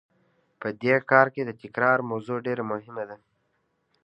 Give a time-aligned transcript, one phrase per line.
[0.59, 3.17] په دې کار کې د تکرار موضوع ډېره مهمه ده.